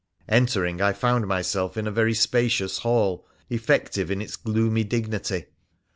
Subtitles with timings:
[0.27, 5.45] Entering, I found myself in a very spacious hall, effective in its gloomy dignity.